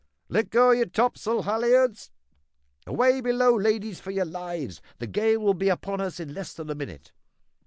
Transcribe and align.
"Let 0.29 0.49
go 0.49 0.71
your 0.71 0.87
topsail 0.87 1.43
halliards! 1.43 2.09
Away 2.87 3.21
below, 3.21 3.53
ladies, 3.55 3.99
for 3.99 4.09
your 4.09 4.25
lives; 4.25 4.81
the 4.97 5.05
gale 5.05 5.39
will 5.41 5.53
be 5.53 5.69
upon 5.69 6.01
us 6.01 6.19
in 6.19 6.33
less 6.33 6.55
than 6.55 6.71
a 6.71 6.73
minute. 6.73 7.11